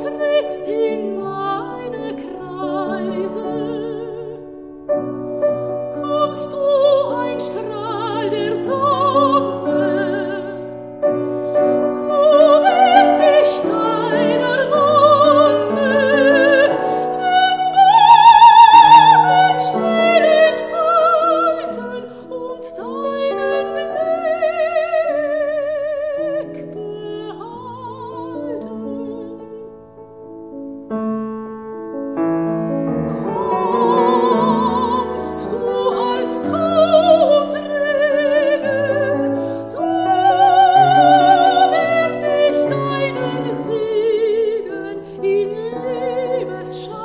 [0.00, 3.97] trittst in meine Kreise,
[45.48, 46.97] Leave a show.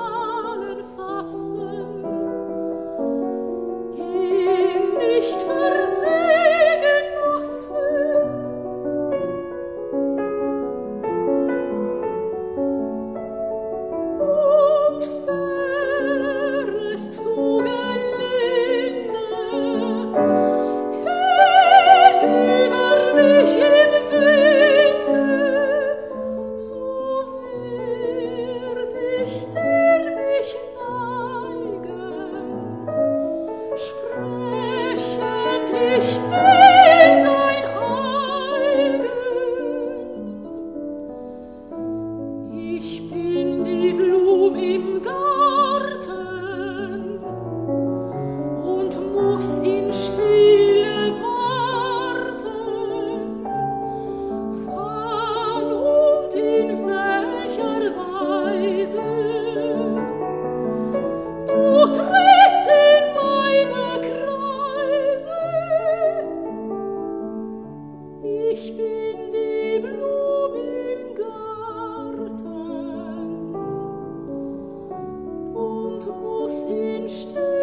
[68.54, 68.70] Muss
[76.70, 77.63] in stehen.